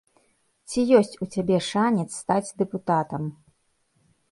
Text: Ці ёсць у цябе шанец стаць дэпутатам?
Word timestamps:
Ці 0.71 0.85
ёсць 0.99 1.13
у 1.25 1.27
цябе 1.35 1.59
шанец 1.67 2.07
стаць 2.23 2.53
дэпутатам? 2.65 3.31